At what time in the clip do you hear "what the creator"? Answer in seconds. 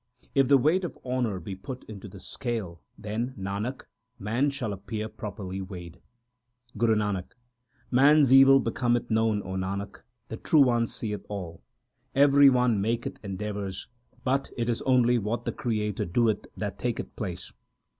15.19-16.05